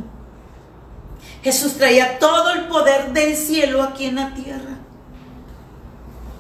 [1.44, 4.78] Jesús traía todo el poder del cielo aquí en la tierra.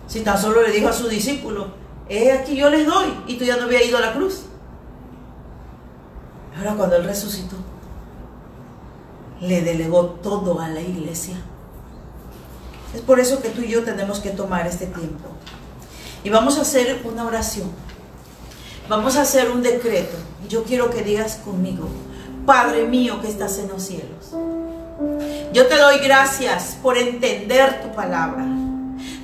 [0.07, 1.73] Si tan solo le dijo a su discípulo,
[2.07, 4.43] he aquí yo les doy, y tú ya no había ido a la cruz.
[6.57, 7.57] Ahora cuando Él resucitó,
[9.41, 11.35] le delegó todo a la iglesia.
[12.93, 15.29] Es por eso que tú y yo tenemos que tomar este tiempo.
[16.23, 17.69] Y vamos a hacer una oración.
[18.89, 20.17] Vamos a hacer un decreto.
[20.49, 21.87] Yo quiero que digas conmigo,
[22.45, 24.35] Padre mío que estás en los cielos.
[25.53, 28.45] Yo te doy gracias por entender tu palabra,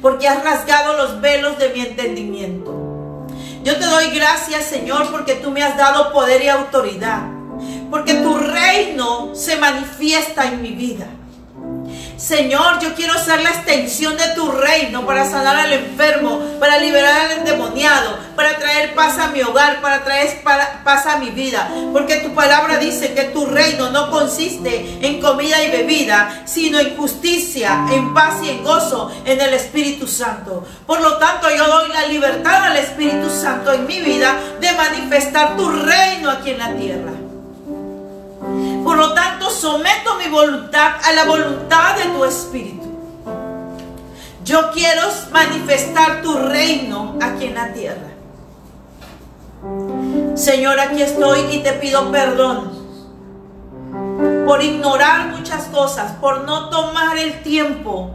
[0.02, 3.28] porque has rasgado los velos de mi entendimiento.
[3.64, 7.24] Yo te doy gracias, Señor, porque tú me has dado poder y autoridad,
[7.92, 11.08] porque tu reino se manifiesta en mi vida.
[12.20, 17.16] Señor, yo quiero ser la extensión de tu reino para sanar al enfermo, para liberar
[17.16, 21.72] al endemoniado, para traer paz a mi hogar, para traer paz a mi vida.
[21.94, 26.98] Porque tu palabra dice que tu reino no consiste en comida y bebida, sino en
[26.98, 30.68] justicia, en paz y en gozo en el Espíritu Santo.
[30.86, 35.56] Por lo tanto, yo doy la libertad al Espíritu Santo en mi vida de manifestar
[35.56, 37.29] tu reino aquí en la tierra.
[38.84, 42.88] Por lo tanto, someto mi voluntad a la voluntad de tu Espíritu.
[44.44, 48.10] Yo quiero manifestar tu reino aquí en la tierra.
[50.36, 52.80] Señor, aquí estoy y te pido perdón
[54.46, 58.12] por ignorar muchas cosas, por no tomar el tiempo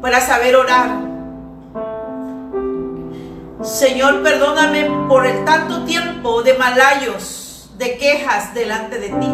[0.00, 0.90] para saber orar.
[3.62, 7.47] Señor, perdóname por el tanto tiempo de malayos
[7.78, 9.32] de quejas delante de ti.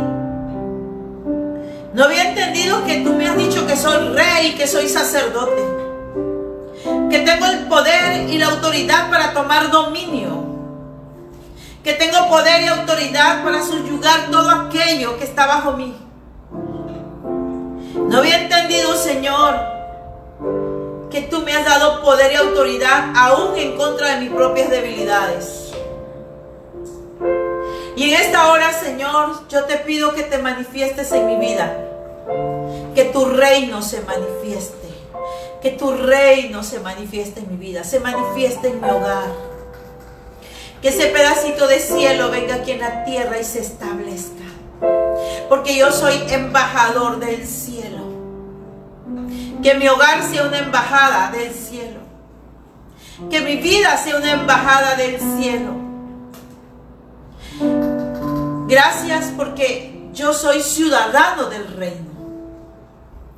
[1.94, 5.62] No había entendido que tú me has dicho que soy rey, que soy sacerdote,
[7.08, 10.44] que tengo el poder y la autoridad para tomar dominio,
[11.82, 15.96] que tengo poder y autoridad para subyugar todo aquello que está bajo mí.
[17.94, 19.54] No había entendido, Señor,
[21.10, 25.63] que tú me has dado poder y autoridad aún en contra de mis propias debilidades.
[27.96, 31.76] Y en esta hora, Señor, yo te pido que te manifiestes en mi vida.
[32.94, 34.88] Que tu reino se manifieste.
[35.62, 37.84] Que tu reino se manifieste en mi vida.
[37.84, 39.28] Se manifieste en mi hogar.
[40.82, 44.44] Que ese pedacito de cielo venga aquí en la tierra y se establezca.
[45.48, 48.02] Porque yo soy embajador del cielo.
[49.62, 52.00] Que mi hogar sea una embajada del cielo.
[53.30, 55.83] Que mi vida sea una embajada del cielo
[58.66, 62.14] Gracias porque yo soy ciudadano del reino.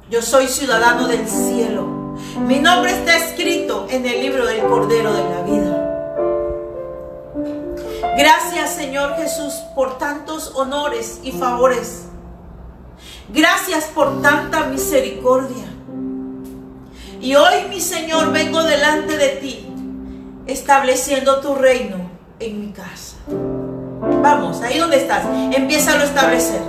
[0.09, 2.17] Yo soy ciudadano del cielo.
[2.39, 5.83] Mi nombre está escrito en el libro del Cordero de la Vida.
[8.17, 12.05] Gracias Señor Jesús por tantos honores y favores.
[13.29, 15.65] Gracias por tanta misericordia.
[17.21, 19.67] Y hoy mi Señor vengo delante de ti,
[20.47, 21.97] estableciendo tu reino
[22.39, 23.17] en mi casa.
[24.23, 26.61] Vamos, ahí donde estás, empieza a lo establecer.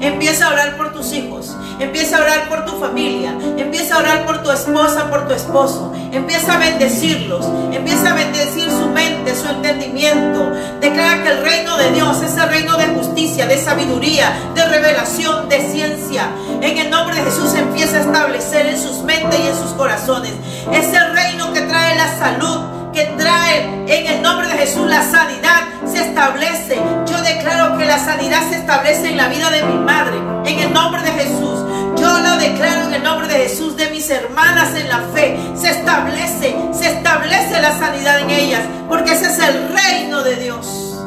[0.00, 1.56] Empieza a orar por tus hijos.
[1.78, 3.34] Empieza a orar por tu familia.
[3.56, 5.92] Empieza a orar por tu esposa, por tu esposo.
[6.12, 7.46] Empieza a bendecirlos.
[7.72, 10.50] Empieza a bendecir su mente, su entendimiento.
[10.80, 15.48] Declara que el reino de Dios es el reino de justicia, de sabiduría, de revelación,
[15.48, 16.28] de ciencia.
[16.60, 20.32] En el nombre de Jesús empieza a establecer en sus mentes y en sus corazones.
[20.72, 22.60] Es el reino que trae la salud,
[22.94, 26.80] que trae en el nombre de Jesús la sanidad, se establece.
[27.06, 30.72] Yo declaro que la sanidad se establece en la vida de mi madre, en el
[30.72, 31.60] nombre de Jesús.
[31.96, 35.36] Yo lo declaro en el nombre de Jesús, de mis hermanas en la fe.
[35.56, 41.00] Se establece, se establece la sanidad en ellas, porque ese es el reino de Dios.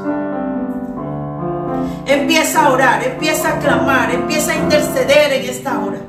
[2.06, 6.00] Empieza a orar, empieza a clamar, empieza a interceder en esta hora.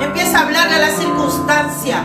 [0.00, 2.04] Empieza a hablarle a la circunstancia,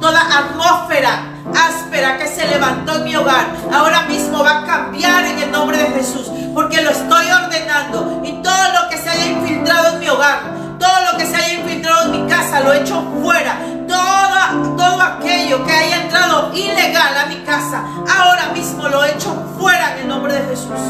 [0.00, 5.38] toda atmósfera áspera que se levantó en mi hogar, ahora mismo va a cambiar en
[5.38, 9.94] el nombre de Jesús, porque lo estoy ordenando y todo lo que se haya infiltrado
[9.94, 10.40] en mi hogar,
[10.78, 13.58] todo lo que se haya infiltrado en mi casa, lo echo fuera.
[13.88, 17.82] Todo, todo aquello que haya entrado ilegal a mi casa,
[18.18, 20.80] ahora mismo lo echo fuera en el nombre de Jesús.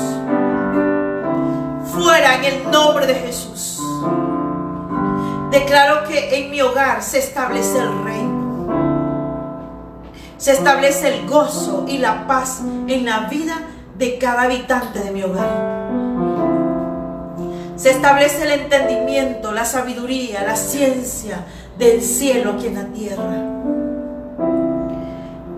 [1.92, 3.80] Fuera en el nombre de Jesús.
[5.50, 8.27] Declaro que en mi hogar se establece el reino
[10.38, 13.58] se establece el gozo y la paz en la vida
[13.98, 15.88] de cada habitante de mi hogar.
[17.76, 21.44] Se establece el entendimiento, la sabiduría, la ciencia
[21.76, 23.44] del cielo aquí en la tierra.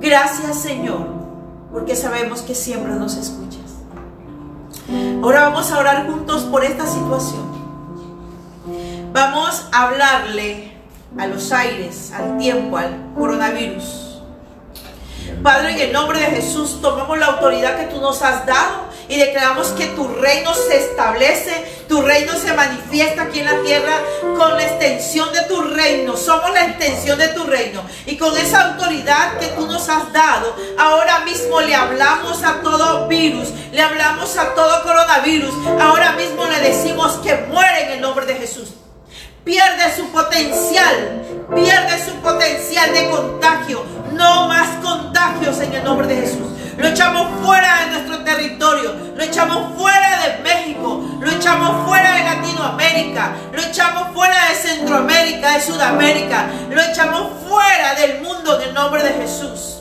[0.01, 1.07] Gracias Señor,
[1.73, 3.61] porque sabemos que siempre nos escuchas.
[5.23, 7.51] Ahora vamos a orar juntos por esta situación.
[9.13, 10.73] Vamos a hablarle
[11.19, 14.10] a los aires, al tiempo, al coronavirus
[15.43, 19.19] Padre, en el nombre de Jesús tomamos la autoridad que tú nos has dado y
[19.19, 23.95] declaramos que tu reino se establece, tu reino se manifiesta aquí en la tierra
[24.37, 26.17] con la extensión de tu reino.
[26.17, 27.83] Somos la extensión de tu reino.
[28.07, 33.09] Y con esa autoridad que tú nos has dado, ahora mismo le hablamos a todo
[33.09, 35.55] virus, le hablamos a todo coronavirus.
[35.81, 38.69] Ahora mismo le decimos que muere en el nombre de Jesús
[39.45, 43.83] pierde su potencial, pierde su potencial de contagio.
[44.21, 46.47] No más contagios en el nombre de Jesús.
[46.77, 52.25] Lo echamos fuera de nuestro territorio, lo echamos fuera de México, lo echamos fuera de
[52.25, 58.75] Latinoamérica, lo echamos fuera de Centroamérica, de Sudamérica, lo echamos fuera del mundo en el
[58.75, 59.80] nombre de Jesús.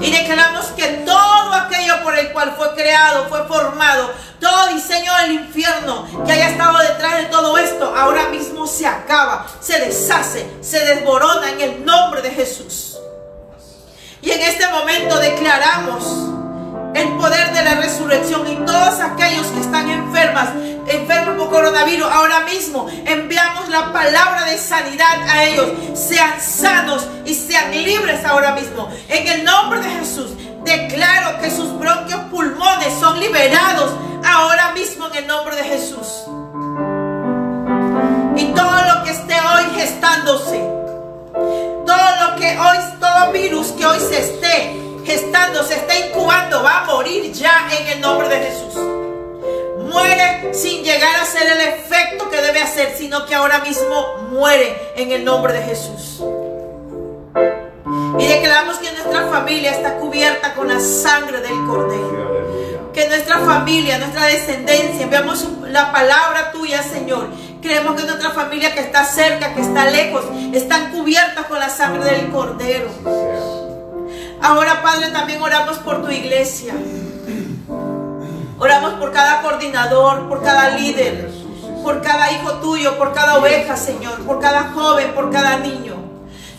[0.00, 5.32] Y declaramos que todo aquello por el cual fue creado, fue formado, todo diseño del
[5.32, 10.84] infierno que haya estado detrás de todo esto, ahora mismo se acaba, se deshace, se
[10.84, 12.98] desborona en el nombre de Jesús.
[14.22, 16.04] Y en este momento declaramos
[16.94, 20.50] el poder de la resurrección y todos aquellos que están enfermas,
[20.86, 25.70] enfermos por coronavirus, ahora mismo enviamos la palabra de sanidad a ellos.
[25.94, 28.88] Sean sanos y sean libres ahora mismo.
[29.08, 30.30] En el nombre de Jesús,
[30.64, 33.92] declaro que sus bronquios pulmones son liberados
[34.24, 36.24] ahora mismo en el nombre de Jesús.
[38.36, 40.58] Y todo lo que esté hoy gestándose,
[41.86, 46.80] todo lo que hoy, todo virus que hoy se esté gestando, se está incubando, va
[46.80, 48.74] a morir ya en el nombre de Jesús.
[49.90, 54.92] Muere sin llegar a ser el efecto que debe hacer, sino que ahora mismo muere
[54.96, 56.22] en el nombre de Jesús.
[58.18, 62.90] Y declaramos que nuestra familia está cubierta con la sangre del Cordero.
[62.92, 67.28] Que nuestra familia, nuestra descendencia, enviamos la palabra tuya, Señor.
[67.62, 72.04] Creemos que nuestra familia que está cerca, que está lejos, están cubiertas con la sangre
[72.10, 73.57] del Cordero.
[74.40, 76.74] Ahora, Padre, también oramos por tu iglesia.
[78.58, 81.30] Oramos por cada coordinador, por cada líder,
[81.82, 85.96] por cada hijo tuyo, por cada oveja, Señor, por cada joven, por cada niño.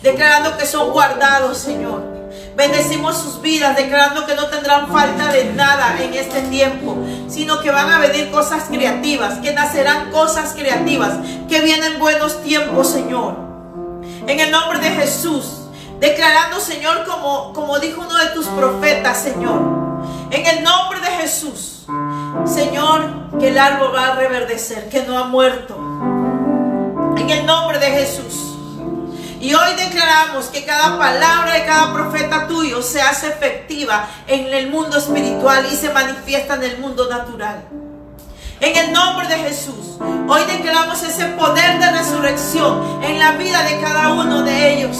[0.01, 2.19] Declarando que son guardados, Señor.
[2.55, 6.97] Bendecimos sus vidas, declarando que no tendrán falta de nada en este tiempo,
[7.29, 11.13] sino que van a venir cosas creativas, que nacerán cosas creativas,
[11.47, 13.35] que vienen buenos tiempos, Señor.
[14.27, 15.58] En el nombre de Jesús,
[15.99, 19.61] Declarando, Señor, como, como dijo uno de tus profetas, Señor,
[20.31, 21.85] en el nombre de Jesús,
[22.45, 25.75] Señor, que el árbol va a reverdecer, que no ha muerto.
[27.17, 28.49] En el nombre de Jesús.
[29.41, 34.69] Y hoy declaramos que cada palabra de cada profeta tuyo se hace efectiva en el
[34.69, 37.63] mundo espiritual y se manifiesta en el mundo natural.
[38.59, 43.79] En el nombre de Jesús, hoy declaramos ese poder de resurrección en la vida de
[43.79, 44.97] cada uno de ellos.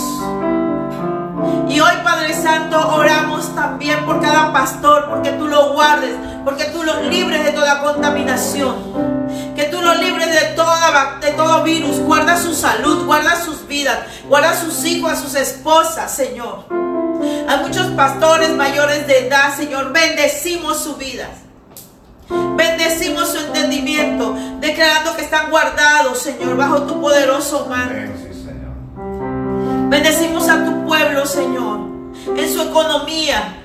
[1.70, 6.84] Y hoy, Padre Santo, oramos también por cada pastor, porque tú lo guardes, porque tú
[6.84, 9.20] lo los libres de toda contaminación.
[9.56, 12.00] Que tú los libres de, todo virus.
[12.00, 16.66] Guarda su salud, guarda sus vidas, guarda a sus hijos, a sus esposas, Señor.
[17.48, 19.92] Hay muchos pastores mayores de edad, Señor.
[19.92, 21.28] Bendecimos su vida.
[22.56, 28.29] Bendecimos su entendimiento, declarando que están guardados, Señor, bajo tu poderoso mano.
[29.90, 31.80] Bendecimos a tu pueblo, Señor,
[32.38, 33.56] en su economía,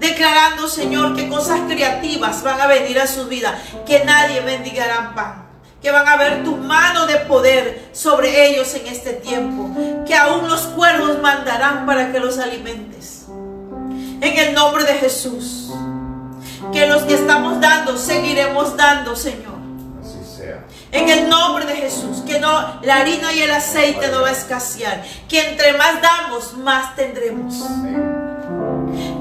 [0.00, 5.44] declarando, Señor, que cosas creativas van a venir a su vida, que nadie bendigará pan,
[5.82, 9.70] que van a ver tu mano de poder sobre ellos en este tiempo,
[10.06, 13.26] que aún los cuervos mandarán para que los alimentes.
[13.28, 15.70] En el nombre de Jesús,
[16.72, 19.51] que los que estamos dando, seguiremos dando, Señor.
[20.92, 22.50] En el nombre de Jesús, que no
[22.82, 27.54] la harina y el aceite no va a escasear, que entre más damos, más tendremos.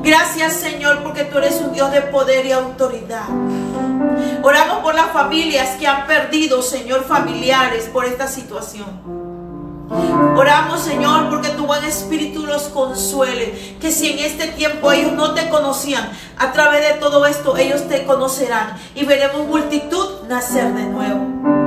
[0.03, 3.23] Gracias Señor porque tú eres un Dios de poder y autoridad.
[4.43, 9.21] Oramos por las familias que han perdido, Señor, familiares por esta situación.
[10.35, 13.77] Oramos, Señor, porque tu buen espíritu los consuele.
[13.79, 17.87] Que si en este tiempo ellos no te conocían, a través de todo esto ellos
[17.87, 21.60] te conocerán y veremos multitud nacer de nuevo.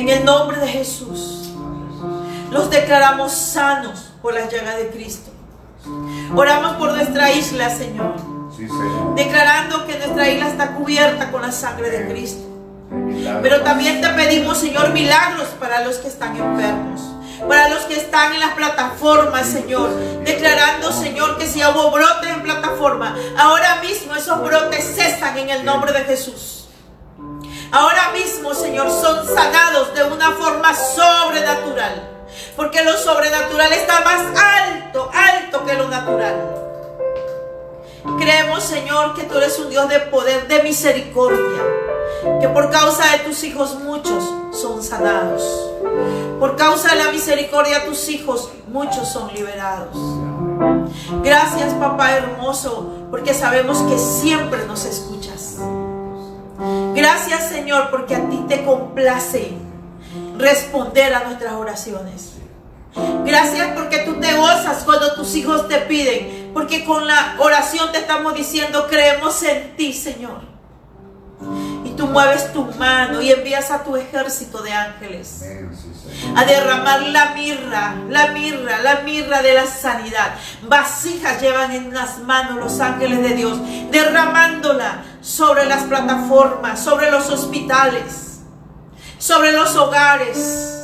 [0.00, 1.50] En el nombre de Jesús,
[2.50, 5.30] los declaramos sanos por las llagas de Cristo.
[6.34, 8.14] Oramos por nuestra isla, Señor.
[9.14, 12.40] Declarando que nuestra isla está cubierta con la sangre de Cristo.
[13.42, 17.02] Pero también te pedimos, Señor, milagros para los que están enfermos.
[17.46, 19.90] Para los que están en las plataformas, Señor.
[20.24, 25.62] Declarando, Señor, que si hubo brotes en plataforma, ahora mismo esos brotes cesan en el
[25.62, 26.59] nombre de Jesús.
[27.72, 32.08] Ahora mismo, Señor, son sanados de una forma sobrenatural.
[32.56, 36.34] Porque lo sobrenatural está más alto, alto que lo natural.
[38.18, 41.62] Creemos, Señor, que tú eres un Dios de poder, de misericordia.
[42.40, 45.70] Que por causa de tus hijos muchos son sanados.
[46.40, 49.96] Por causa de la misericordia de tus hijos muchos son liberados.
[51.22, 55.19] Gracias, papá hermoso, porque sabemos que siempre nos escuchas.
[56.94, 59.52] Gracias, Señor, porque a ti te complace
[60.36, 62.32] responder a nuestras oraciones.
[63.24, 66.50] Gracias porque tú te gozas cuando tus hijos te piden.
[66.52, 70.40] Porque con la oración te estamos diciendo, creemos en ti, Señor.
[71.84, 75.44] Y tú mueves tu mano y envías a tu ejército de ángeles
[76.36, 80.34] a derramar la mirra, la mirra, la mirra de la sanidad.
[80.62, 83.58] Vasijas llevan en las manos los ángeles de Dios,
[83.90, 88.40] derramándola sobre las plataformas, sobre los hospitales,
[89.18, 90.80] sobre los hogares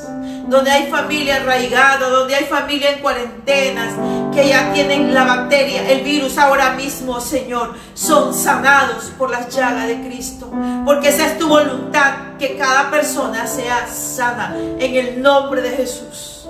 [0.48, 3.94] donde hay familia arraigada, donde hay familia en cuarentenas,
[4.32, 9.88] que ya tienen la bacteria, el virus ahora mismo, Señor, son sanados por las llagas
[9.88, 10.50] de Cristo.
[10.84, 16.46] Porque esa es tu voluntad, que cada persona sea sana en el nombre de Jesús.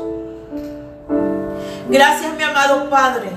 [1.89, 3.30] Gracias, mi amado Padre,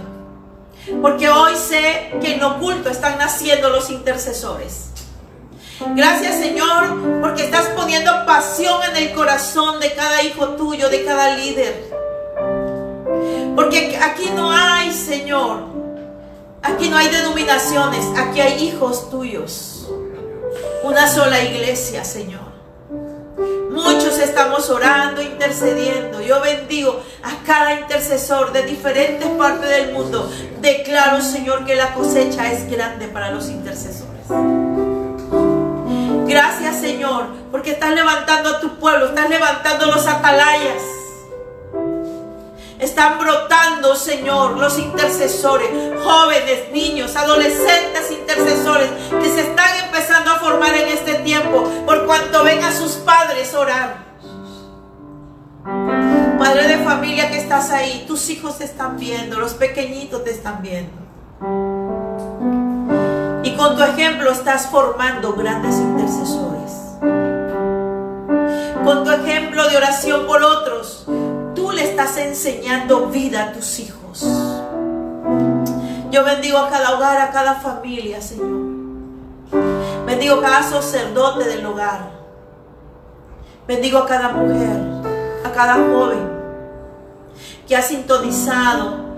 [1.02, 4.88] porque hoy sé que en oculto están naciendo los intercesores.
[5.96, 11.36] Gracias Señor porque estás poniendo pasión en el corazón de cada hijo tuyo, de cada
[11.38, 11.90] líder.
[13.56, 15.64] Porque aquí no hay, Señor,
[16.62, 19.88] aquí no hay denominaciones, aquí hay hijos tuyos.
[20.84, 22.49] Una sola iglesia, Señor.
[24.00, 26.22] Muchos estamos orando, intercediendo.
[26.22, 30.32] Yo bendigo a cada intercesor de diferentes partes del mundo.
[30.62, 34.24] Declaro, Señor, que la cosecha es grande para los intercesores.
[36.26, 40.82] Gracias Señor, porque estás levantando a tu pueblo, estás levantando los atalayas.
[42.80, 45.70] Están brotando, Señor, los intercesores,
[46.02, 48.90] jóvenes, niños, adolescentes intercesores
[49.22, 53.54] que se están empezando a formar en este tiempo por cuanto ven a sus padres
[53.54, 53.98] orar.
[56.40, 60.62] Padre de familia que estás ahí, tus hijos te están viendo, los pequeñitos te están
[60.62, 60.94] viendo.
[63.44, 66.72] Y con tu ejemplo estás formando grandes intercesores.
[68.86, 71.06] Con tu ejemplo de oración por otros,
[72.02, 74.22] estás enseñando vida a tus hijos.
[76.10, 78.48] Yo bendigo a cada hogar, a cada familia, Señor.
[80.06, 82.10] Bendigo a cada sacerdote del hogar.
[83.68, 84.80] Bendigo a cada mujer,
[85.44, 86.40] a cada joven
[87.68, 89.10] que ha sintonizado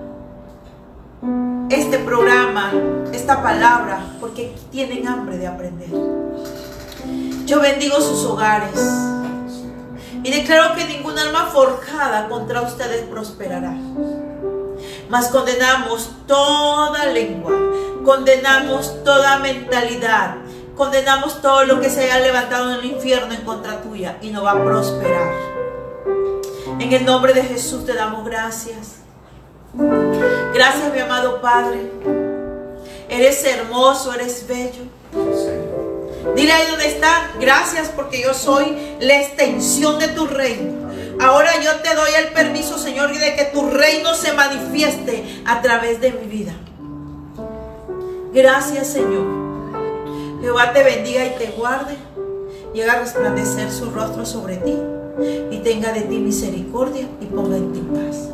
[1.70, 2.72] este programa,
[3.14, 5.90] esta palabra, porque tienen hambre de aprender.
[7.46, 8.74] Yo bendigo sus hogares
[10.24, 13.74] y declaro que ninguna alma forjada contra ustedes prosperará.
[15.10, 17.52] Mas condenamos toda lengua,
[18.04, 20.38] Condenamos toda mentalidad.
[20.76, 24.44] Condenamos todo lo que se haya levantado en el infierno en contra tuya y no
[24.44, 25.32] va a prosperar.
[26.80, 29.02] En el nombre de Jesús te damos gracias.
[30.54, 31.92] Gracias, mi amado Padre.
[33.08, 35.61] Eres hermoso, eres bello.
[36.36, 40.90] Dile ahí donde está, gracias porque yo soy la extensión de tu reino.
[41.20, 46.02] Ahora yo te doy el permiso, Señor, de que tu reino se manifieste a través
[46.02, 46.54] de mi vida.
[48.34, 49.26] Gracias, Señor.
[50.42, 51.96] Jehová te bendiga y te guarde.
[52.74, 54.78] Llega a resplandecer su rostro sobre ti
[55.52, 58.30] y tenga de ti misericordia y ponga en ti paz.